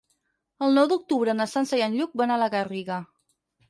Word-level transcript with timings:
El 0.67 0.73
nou 0.77 0.87
d'octubre 0.93 1.37
na 1.43 1.49
Sança 1.53 1.81
i 1.83 1.87
en 1.91 2.01
Lluc 2.01 2.19
van 2.25 2.37
a 2.39 2.43
la 2.47 2.53
Garriga. 2.59 3.03